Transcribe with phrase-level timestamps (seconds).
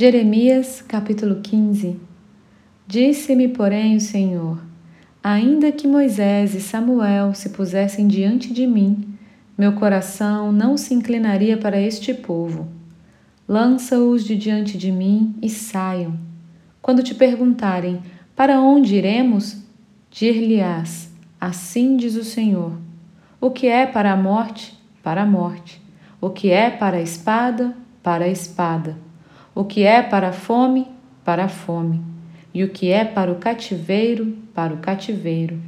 [0.00, 1.98] Jeremias capítulo 15
[2.86, 4.62] Disse-me, porém, o Senhor:
[5.20, 9.18] Ainda que Moisés e Samuel se pusessem diante de mim,
[9.58, 12.68] meu coração não se inclinaria para este povo.
[13.48, 16.16] Lança-os de diante de mim e saiam.
[16.80, 18.00] Quando te perguntarem:
[18.36, 19.56] Para onde iremos?
[20.12, 21.10] Dir-lhe-ás:
[21.40, 22.72] Assim diz o Senhor:
[23.40, 24.78] O que é para a morte?
[25.02, 25.82] Para a morte.
[26.20, 27.76] O que é para a espada?
[28.00, 29.07] Para a espada
[29.58, 30.86] o que é para a fome,
[31.24, 32.00] para a fome,
[32.54, 35.60] e o que é para o cativeiro, para o cativeiro.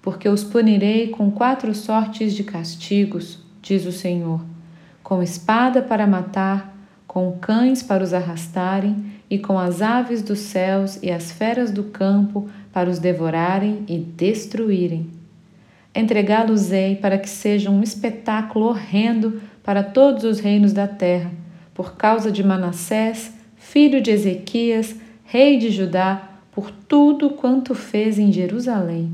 [0.00, 4.40] Porque os punirei com quatro sortes de castigos, diz o Senhor:
[5.02, 6.72] com espada para matar,
[7.04, 11.82] com cães para os arrastarem, e com as aves dos céus e as feras do
[11.82, 15.10] campo para os devorarem e destruírem.
[15.92, 21.41] Entregá-los-ei para que sejam um espetáculo horrendo para todos os reinos da terra
[21.74, 24.94] por causa de Manassés, filho de Ezequias,
[25.24, 29.10] rei de Judá, por tudo quanto fez em Jerusalém.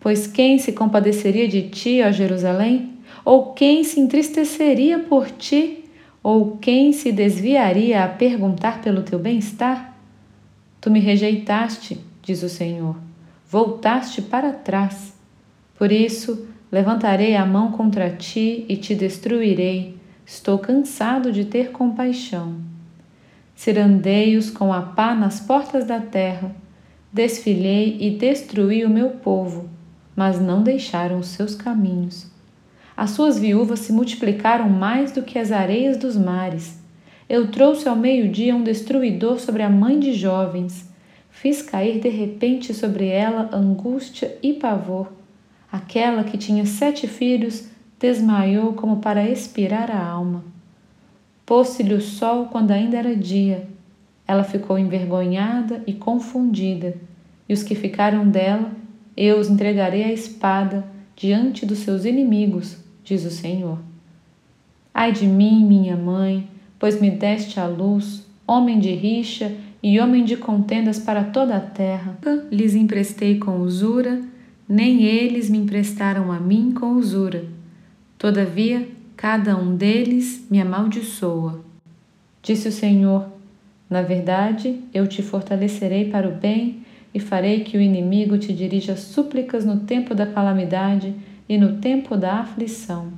[0.00, 2.94] Pois quem se compadeceria de ti, ó Jerusalém?
[3.24, 5.84] Ou quem se entristeceria por ti?
[6.22, 9.94] Ou quem se desviaria a perguntar pelo teu bem-estar?
[10.80, 12.96] Tu me rejeitaste, diz o Senhor,
[13.50, 15.12] voltaste para trás.
[15.76, 19.95] Por isso, levantarei a mão contra ti e te destruirei
[20.26, 22.56] Estou cansado de ter compaixão.
[23.54, 26.50] Cirandei-os com a pá nas portas da terra,
[27.12, 29.70] desfilei e destruí o meu povo,
[30.16, 32.28] mas não deixaram os seus caminhos.
[32.96, 36.76] As suas viúvas se multiplicaram mais do que as areias dos mares.
[37.28, 40.90] Eu trouxe ao meio-dia um destruidor sobre a mãe de jovens.
[41.30, 45.12] Fiz cair de repente sobre ela angústia e pavor.
[45.70, 50.44] Aquela que tinha sete filhos desmaiou como para expirar a alma.
[51.44, 53.68] Pôs-se-lhe o sol quando ainda era dia.
[54.26, 56.96] Ela ficou envergonhada e confundida,
[57.48, 58.72] e os que ficaram dela,
[59.16, 63.78] eu os entregarei à espada diante dos seus inimigos, diz o Senhor.
[64.92, 66.48] Ai de mim, minha mãe,
[66.78, 71.60] pois me deste a luz, homem de rixa e homem de contendas para toda a
[71.60, 72.18] terra.
[72.50, 74.20] Lhes emprestei com usura,
[74.68, 77.55] nem eles me emprestaram a mim com usura
[78.18, 81.60] Todavia, cada um deles me amaldiçoa.
[82.42, 83.28] Disse o Senhor:
[83.90, 86.82] Na verdade, eu te fortalecerei para o bem
[87.12, 91.14] e farei que o inimigo te dirija súplicas no tempo da calamidade
[91.46, 93.12] e no tempo da aflição.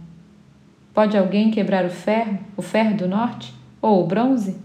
[0.92, 4.56] Pode alguém quebrar o ferro, o ferro do norte, ou o bronze?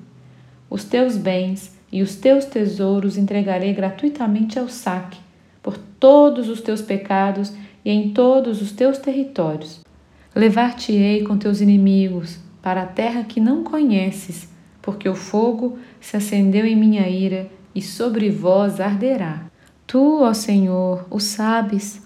[0.68, 5.20] Os teus bens e os teus tesouros entregarei gratuitamente ao saque,
[5.62, 7.54] por todos os teus pecados
[7.86, 9.83] e em todos os teus territórios.
[10.36, 14.50] Levar-te-ei com teus inimigos para a terra que não conheces,
[14.82, 19.44] porque o fogo se acendeu em minha ira e sobre vós arderá.
[19.86, 22.02] Tu, ó Senhor, o sabes.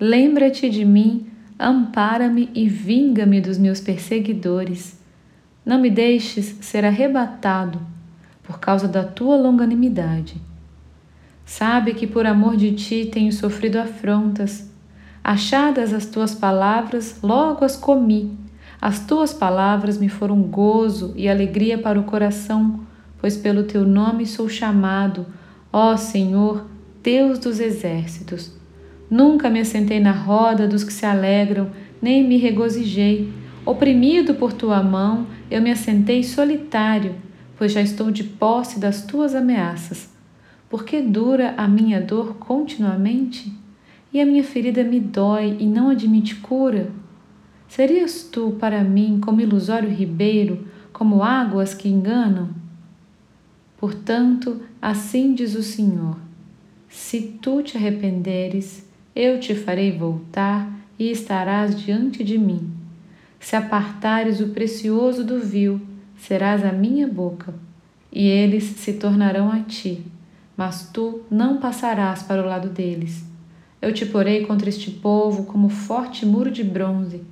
[0.00, 1.26] Lembra-te de mim,
[1.58, 4.98] ampara-me e vinga-me dos meus perseguidores.
[5.64, 7.80] Não me deixes ser arrebatado
[8.42, 10.40] por causa da tua longanimidade.
[11.44, 14.70] Sabe que por amor de ti tenho sofrido afrontas
[15.28, 18.38] Achadas as tuas palavras, logo as comi.
[18.80, 22.78] As tuas palavras me foram gozo e alegria para o coração,
[23.18, 25.26] pois pelo teu nome sou chamado,
[25.72, 26.64] ó Senhor,
[27.02, 28.52] Deus dos exércitos.
[29.10, 33.32] Nunca me assentei na roda dos que se alegram, nem me regozijei.
[33.64, 37.16] Oprimido por tua mão, eu me assentei solitário,
[37.58, 40.08] pois já estou de posse das tuas ameaças.
[40.70, 43.65] Por que dura a minha dor continuamente?
[44.16, 46.90] E a minha ferida me dói e não admite cura?
[47.68, 52.48] Serias tu para mim como ilusório ribeiro, como águas que enganam?
[53.76, 56.16] Portanto, assim diz o Senhor:
[56.88, 60.66] Se tu te arrependeres, eu te farei voltar
[60.98, 62.70] e estarás diante de mim.
[63.38, 65.78] Se apartares o precioso do vil,
[66.16, 67.54] serás a minha boca,
[68.10, 70.06] e eles se tornarão a ti,
[70.56, 73.35] mas tu não passarás para o lado deles
[73.80, 77.22] eu te porei contra este povo como forte muro de bronze.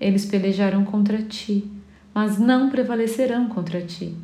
[0.00, 1.70] Eles pelejarão contra ti,
[2.12, 4.14] mas não prevalecerão contra ti,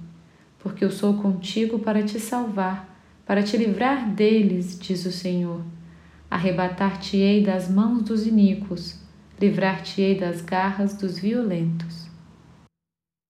[0.58, 2.88] porque eu sou contigo para te salvar,
[3.24, 5.62] para te livrar deles, diz o Senhor.
[6.30, 9.00] Arrebatar-te-ei das mãos dos iníquos,
[9.40, 11.99] livrar-te-ei das garras dos violentos.